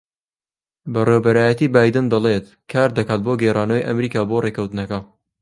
[0.93, 4.99] بەڕێوەبەرایەتیی بایدن دەڵێت کار دەکات بۆ گێڕانەوەی ئەمریکا بۆ ڕێککەوتنەکە